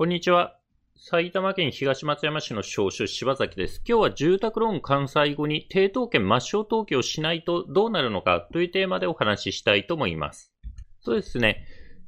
[0.00, 0.56] こんにちは。
[0.96, 3.82] 埼玉県東松山市の商主柴崎です。
[3.86, 10.54] 今日は住宅ローン完済後に抵当権抹消登記をしないとどうなるのかというテーマでお話ししたいと思います。
[11.02, 11.66] そうですね。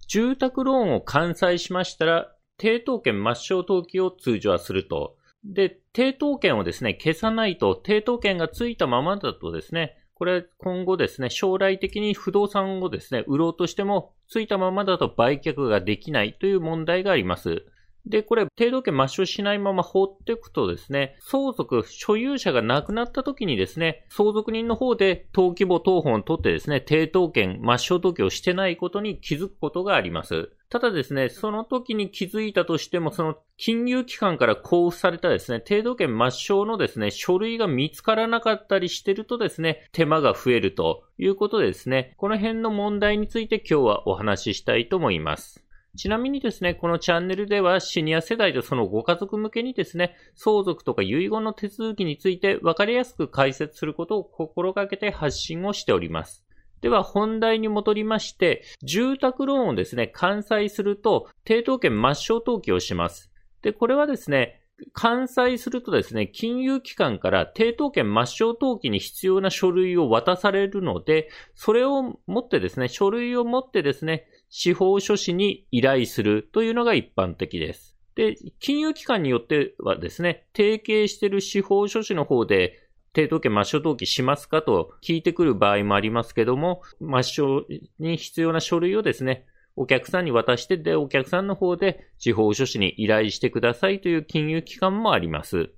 [0.09, 5.19] 住宅ローンを完済しましたら、抵当権抹消登記を通常はすると。
[5.45, 17.67] で、抵当権をですね、消さないと、抵当権がついたままだとですね、これ今後ですね、将来的に不動産をですね、売ろうとしても、ついたままだと売却ができないという問題があります。
[18.05, 30.51] で、これ、程度権抹消しないまま放っていくとですね、相続、所有者が亡くなった時にですね、相続人の方で登記簿等本を取ってですね、抵当権抹消登記をしてないことに気づくことがあります。
[30.69, 45.63] ただですね、その時に気づいたとしても、その金融機関から交付されたですね、程度権抹消のですね、書類が見つからなかったりしてるとですね、手間が増えるということでですね、この辺の問題について今日はお話ししたいと思います。
[45.97, 56.47] ちなみにですね、このチャンネルではシニア世代とそのご家族向けにですね、相続とか遺言の手続きについて分かりやすく解説することを心がけて発信をしております。
[56.81, 63.31] では本題に戻りまして、住宅ローンをですね、完済すると、抵当権抹消登記をします。
[63.61, 77.97] で、これはですね、完済するとですね、金融機関から抵当権抹消登記に必要な書類を渡されるので、それを持ってですね、書類を持ってですね、司法書士に依頼するというのが一般的です。
[78.15, 82.79] で、金融機関によってはですね、提携している司法書士の方で、
[83.15, 87.65] 抵当権抹消登記しますかと聞いてくる場合もありますけども、抹消
[87.99, 95.71] に必要な書類をですね、お客さんに渡して、で、お客さんの方で司法書士に依頼してくださいという金融機関もあります。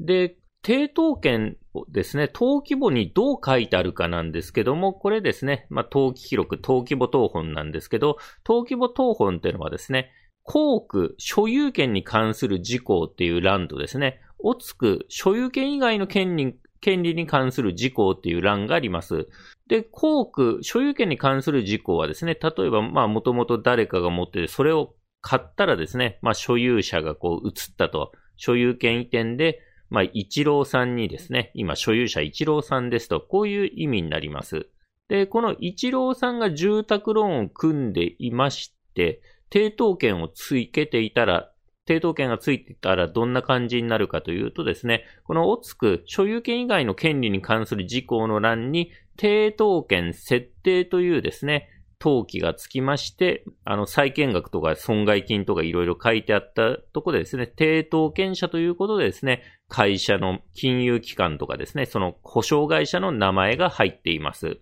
[0.00, 10.10] で、抵当権をですね、登記簿にどう書いてあるかなんですけども、これですね、まあ、登記記録、登記簿等本なんですけど、登記簿等本っていうのはですね、
[10.44, 19.28] 公区、所有権に関する事項っていう欄とですね、をつく、所有権以外の権利権利に関する事項っていう欄があります。
[19.68, 29.60] で、公区、所有権に関する事項はですね、例えば、まあ、もともと誰かが持ってて、それを買ったらですね、まあ、所有者がこう移ったと、所有権移転で、
[29.92, 34.66] まあ、一郎さんにですね、今所有者一郎さんですと、こういう意味になります。
[35.08, 39.20] で、この一郎さんが住宅ローンを組んでいまして、
[39.50, 41.52] 抵当権をつけていたら、
[41.86, 51.68] 抵当権がついていたらどんな感じになるかというとですね、このおつく所有権以外の権利に関する事項の欄に、抵当権設定というですね、
[52.02, 64.58] 登記がつきまして、あの、債権額とか損害金とかいろいろ書いてあったところでですね、抵当権者ということでですね、会社の金融機関とかですね、その保証会社の名前が入っています。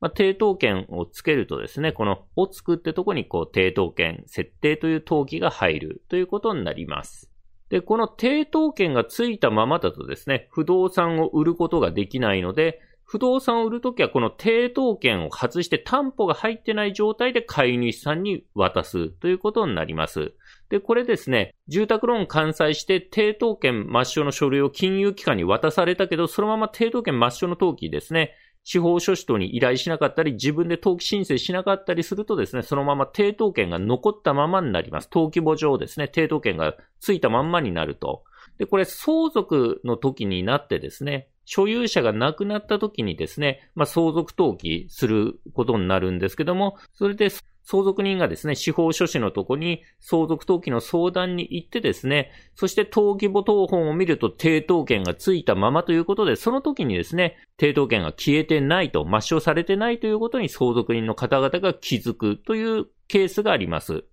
[0.00, 7.30] まあ、抵当権をつけるとですね、このをつくってとこにこう、抵当権設定という登記が入るということになります。
[7.68, 12.80] で、この抵当権がついたままだとですね、不動産を売ることができないので、
[13.10, 20.34] 不動産を売るときはこの抵当権を外して担保が入ってない状態で買い主さんに渡すということになります。
[20.68, 35.08] で、これですね、住宅ローン完済して抵当権抹消の書類を金融機関に渡されたけど、そのまま抵当権抹消の登記ですね、司法書士等に依頼しなかったり、自分で登記申請しなかったりするとですね、そのまま抵当権が残ったままになります。
[35.10, 38.24] 登記簿上ですね、抵当権がついたまんまになると。
[38.58, 47.30] で、これ相続の時になってですね、所有者が亡くなった時にですね、まあ、相続登記することになるんですけども、それで
[47.62, 64.04] 相続人がですね、司法書士のとこに相続登記の相談に行ってですね、そして登記簿等本を見ると抵当権がついたままということで、その時にですね、抵当権が消えてないと、抹消されてないということに相続人の方々が気づくというケースがあります。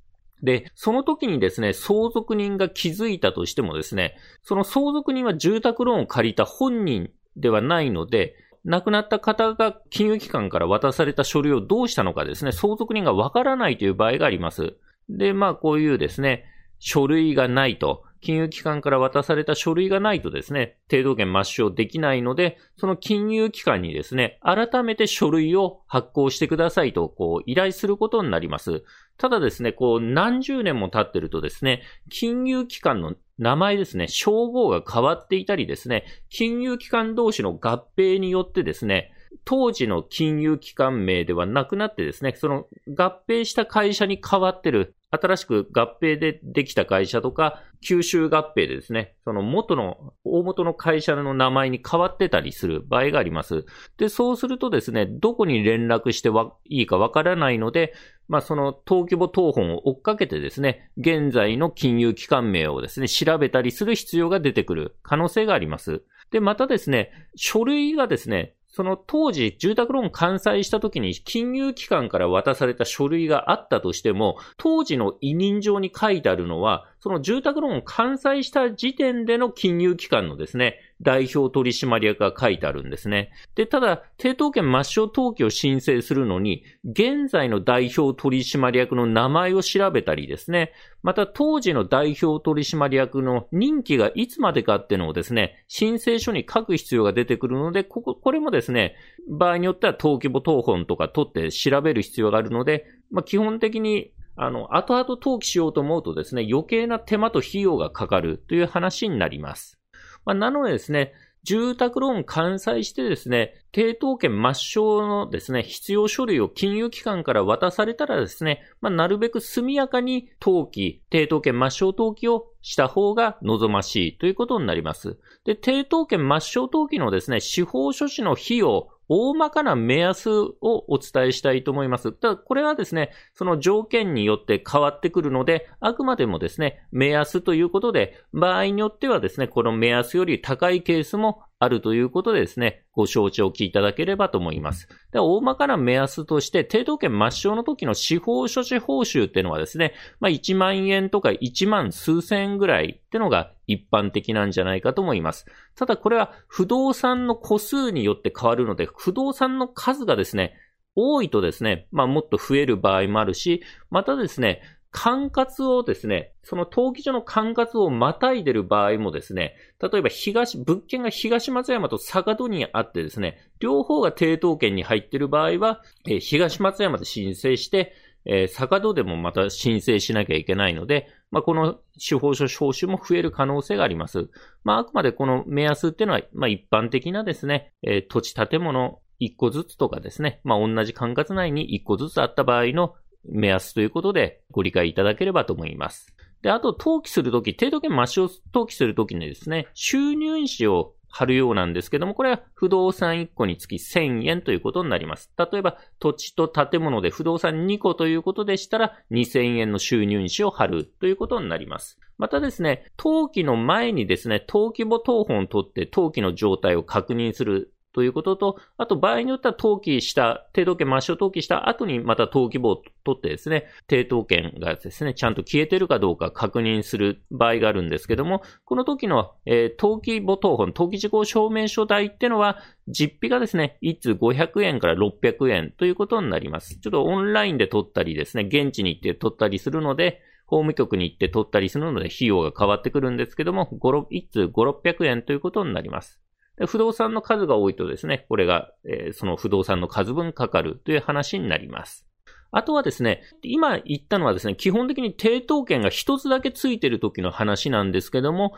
[0.42, 14.76] で、その時にですね、相続人が気づいたとしてもですね、その相続人は住宅ローンを借りた本人ではないので、亡くなった方が金融機関から渡された書類をどうしたのかですね、相続人がわからないという場合があります。
[15.10, 16.46] で、まあこういうですね、
[16.80, 28.84] 書類がないと、金融機関から渡された書類がないとですね、程度権抹消できないので、その金融機関にですね、改めて書類を発行してくださいと、こう、依頼することになります。
[29.18, 39.12] ただですね、こう、何十年も経ってるとですね、金融機関の名前ですね、称号が変わっていたりですね、金融機関同士の合併によってですね、
[39.44, 53.66] 当時の金融機関名ではなくなってですね、その合併した会社に変わってる新しく合併でできた会社とか、吸収合併でですね、その元の、大元の会社の名前に変わってたりする場合があります。
[53.98, 56.30] で、そうするとですね、どこに連絡して
[56.66, 57.94] いいかわからないので、
[58.28, 66.02] まあ、その登記簿謄本を追っかけてですね、現在の金融機関名をですね、調べたりする必要が出てくる可能性があります。
[66.32, 83.32] で、またですね、書類がですね、その当時、住宅ローン完済した時に金融機関から渡された書類があったとしても、当時の委任状に書いてあるのは、その住宅ローン完済した時点での金融機関のですね、代表取締役が書いてあるんですね。
[83.54, 90.72] で、ただ、抵当権抹消登記を申請するのに、現在の代表取締役の名前を調べたりですね、
[91.04, 98.96] また当時の代表取締役の任期がいつまでかっていうのをですね、申請書に書く必要が出てくるので、ここ、これもですね、ですね
[99.30, 109.80] 場合によっては登記簿謄本とか取って調べる必要があるので、まあ、基本的にあの、後々登記しようと思うとですね、余計な手間と費用がかかるという話になります。
[110.26, 111.14] まあ、なのでですね、
[111.46, 125.20] 住宅ローン完済してですね、抵当権抹消のですね、必要書類を金融機関から渡されたらですね、まあ、なるべく速やかに登記、抵当権抹消登記をした方が望ましいということになります。
[125.44, 132.12] で、抵当権抹消登記のですね、司法書士の費用、大まかな目安をお伝えしたいと思います。
[132.12, 144.90] ただ、これはですね、その条件によって変わってくるので、あくまでもですね、目安ということで、場合によってはですね、この目安より高いケースもあるということでですね、ご承知おきいただければと思います。
[145.12, 155.46] で大まかな目安として、抵当権抹消の時の司法書士報酬っていうのはですね、まあ1万円とか1万数千円ぐらいってのが一般的なんじゃないかと思います。
[155.76, 160.56] ただこれは不動産の個数によって変わるので、不動産の数がですね、
[160.96, 164.62] 多いとですね、まあもっと増える場合もあるし、またですね、
[164.98, 177.94] 管轄をですね、その登記所の管轄をまたいでる場合もですね、例えば東、物件が東松山と坂戸にあってですね、両方が抵当権に入ってる場合は、えー、東松山で申請して、
[178.24, 184.30] えー、坂戸でもまた申請しなきゃいけないので、まあ、この司法書招集も増える可能性があります。
[184.64, 192.96] まあ、あくまでこの目安っていうのは、まあ、一般的なですね、えー、土地建物一個ずつとかですね、まあ、同じ管轄内に一個ずつあった場合の
[193.30, 196.16] 目安ということでご理解いただければと思います。
[196.42, 205.32] で、あと、登記するとき、程度権抹消登記するときにですね、収入印紙を貼るようなんですけども、これは不動産1個につき1000円ということになります。
[205.38, 211.98] 例えば、土地と建物で不動産2個ということでしたら、2000円の収入印紙を貼るということになります。
[212.18, 232.58] またですね、登記の前にですね、登記簿謄本を取って登記の状態を確認するということと、あと場合によっては登記した、抵当権抹消登記した後にまた登記簿を取ってですね、抵当権がですね、ちゃんと消えてるかどうか確認する場合があるんですけども、この時の、えー、登記簿等本、登記事項証明書代ってのは、
[232.90, 236.78] 実費がですね、1通500円から600円ということになります。
[236.78, 246.20] ちょっとオンラインで取ったりですね、現地に行って取ったりするので、法務局に行って取ったりするので費用が変わってくるんですけども、1通5、600円ということになります。
[246.68, 252.06] 不動産の数が多いとですね、これが、えー、その不動産の数分かかるという話になります。
[252.52, 258.54] あとはですね、今言ったのはですね、基本的に抵当権が一つだけついてる時の話なんですけども、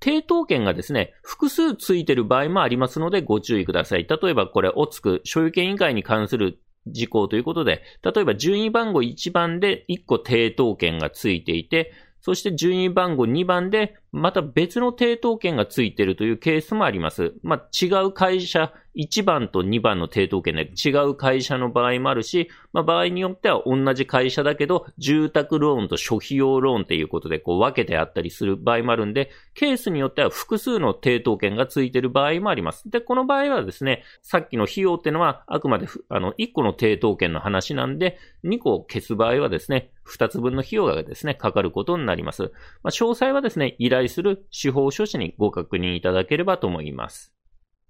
[0.00, 4.06] 抵当権がですね、複数ついてる場合もありますのでご注意ください。
[4.08, 17.34] 例えばこれ、おつく、所有権以外に関する事項ということで、例えば順位番号1番で1個抵当権がついていて、そして順位番号2番でまた別の抵当権がついているというケースもあります。
[17.42, 32.90] まあ、違う会社、1番と2番の抵当権で違う会社の場合もあるし、まあ、場合によっては同じ会社だけど、住宅ローンと諸費用ローンっていうことでこう分けてあったりする場合もあるんで、ケースによっては複数の抵当権がついている場合もあります。
[32.90, 42.52] で、この場合はですね、さっきの費用っていうのはあくまであの1個の抵当権の話なんで、2個を消す場合はですね、2つ分の費用がですね、かかることになります。
[42.82, 47.32] まあ、詳細はですね、依頼する司法書士にご確認いただければと思います。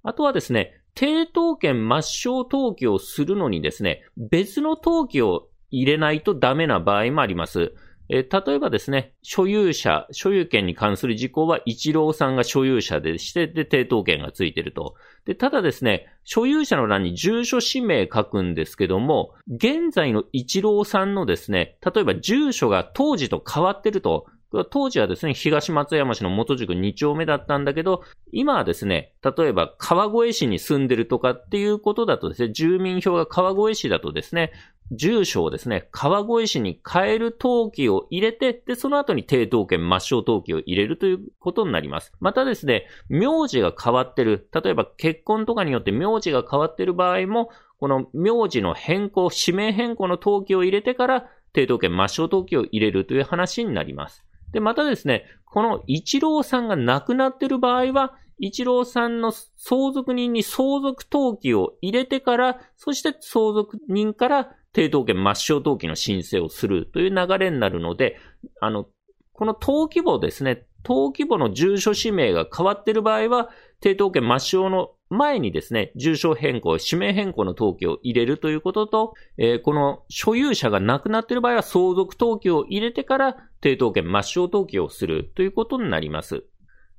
[0.03, 7.73] あとはですね、抵当権抹消登記をするのにですね、別の登記を入れないとダメな場合もあります。
[8.13, 14.97] え例えばですね、所有者、所有権に関する事項は一郎さんが所有者でして、で、抵当権がついてると。
[15.25, 24.27] で、ただですね、所有者の欄に住所氏名書くんですけども、現在の一郎さんのですね、例えば住所が当時と変わってると、
[24.71, 28.03] 当時はですね、東松山市の元宿2丁目だったんだけど、
[28.33, 34.53] 今はですね、例えば川越市に住んでるとかっていうことだとですね、住民票が川越市だとですね、
[34.91, 42.13] 住所をですね、川越市に変える登記を入れて、で、その後に抵当権抹消登記を入れるということになります。
[42.19, 44.49] またですね、名字が変わってる。
[44.53, 54.25] 例えば結婚とかによって名字が変わってる場合も、この名字の変更、指名変更の登記を入れてから、抵当権抹消登記を入れるという話になります。
[54.53, 68.19] で、またですね、この一郎さんが亡くなってる場合は、一郎さんの相続人に相続登記を入れてから、そして相続人から抵当権抹消登記の申請をするという流れになるので、
[68.61, 68.87] あの、
[69.33, 73.51] この登記簿ですね、登記簿の住所氏名が変わっている場合は、
[73.83, 86.45] 抵当権抹消の前にですね、住所変更、氏名変更の登記を入れるということと、えー、この所有者が亡くなっている場合は相続登記を入れてから抵当権抹消登記をするということになります。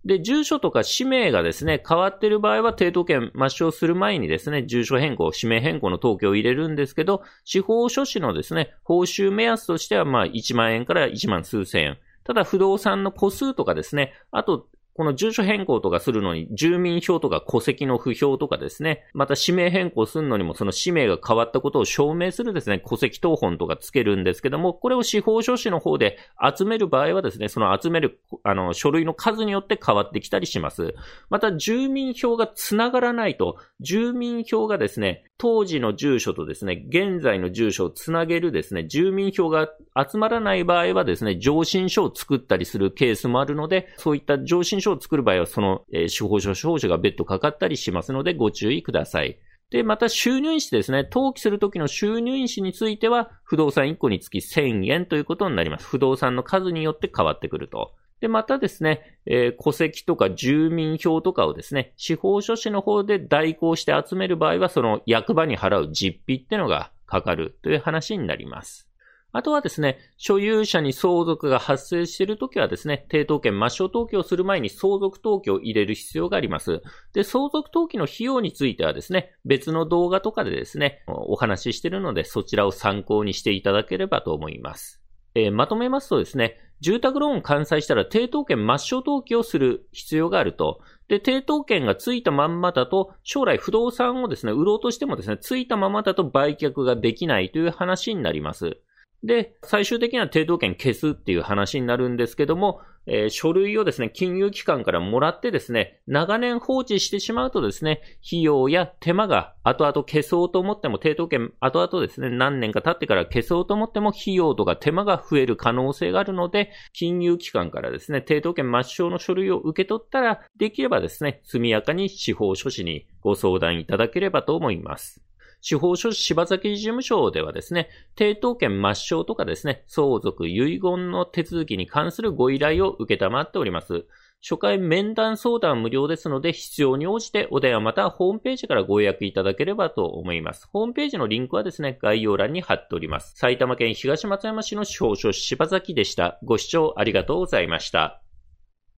[0.03, 11.97] で、住所とか氏名がですね、変わっている場合は、抵当権抹消する前にですね、住所変更、氏名変更の登記を入れるんですけど、司法書士のですね、報酬目安としては、まあ、1万円から1万数千円。
[12.23, 26.17] ただ、不動産の個数とかですね、あと、この住所変更とかするのに、住民票とか戸籍の不評とかですね、また氏名変更するのにもその氏名が変わったことを証明するですね、戸籍謄本とかつけるんですけども、これを司法書士の方で
[26.57, 30.93] 集める場合はですね、その集める、あの、書類の数によって変わってきたりします。
[31.29, 49.39] また、住民票がつながらないと、住民票がですね、当時の住所とですね、現在の住所をつなげるですね、住民票が集まらない場合はですね、上申書を作ったりするケースもあるので、そういった上申書を作る場合は、その、えー、司法書、司法書が別途かかったりしますので、ご注意ください。
[49.71, 51.03] で、また収入印紙ですね。
[51.03, 55.87] 登記するときの収入印紙については、不動産1個につき1000円ということになります。
[55.87, 57.93] 不動産の数によって変わってくると。
[58.19, 68.90] で、またですね、えー、戸籍とか住民票とかをですね、司法書士の方で代行して集める場合は、その役場に払う実費ってのがかかるという話になります。
[69.33, 76.81] あとはですね、所有者に相続が発生しているときはですね、抵当権抹消登記をする前に相続登記を入れる必要があります。
[77.13, 85.01] で、相続登記の費用についてはですね、別の動画とかでですね、お話ししているので、そちらを参考にしていただければと思います。
[85.33, 90.81] えー、まとめますとですね、住宅ローンを完済したら抵当権抹消登記をする必要があると。
[91.07, 98.77] で、抵当権がついたまんまだと、将来不動産をですね、売ろうとしてもですね、ついたままだと売却ができないという話になります。
[99.23, 125.21] で、最終的には抵当権消すっていう話になるんですけども、えー、書類をですね、金融機関からもらってですね、長年放置してしまうとですね、費用や手間が後々消そうと思っても、抵当権後々ですね、何年か経ってから消そうと思っても、費用とか手間が増える可能性があるので、金融機関からですね、抵当権抹消の書類を受け取ったら、できればですね、速やかに司法書士にご相談いただければと思います。
[125.61, 134.05] 司法書士柴崎事務所ではですね、抵当権抹消とかですね、相続遺言の手続きに関するご依頼を受けたまっております。
[134.41, 140.67] 初回面談相談無料ですので、必要に応じてお電話またホームページからご予約いただければと思います。
[140.73, 143.33] ホームページのリンクはですね、概要欄に貼っております。
[143.35, 146.39] 埼玉県東松山市の司法書士柴崎でした。
[146.43, 148.21] ご視聴ありがとうございました。